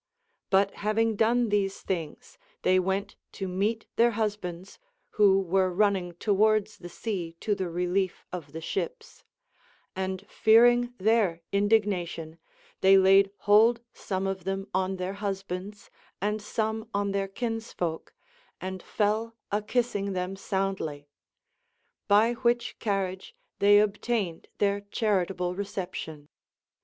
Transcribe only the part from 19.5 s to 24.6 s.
a kissing them soundly; by which carriage they obtained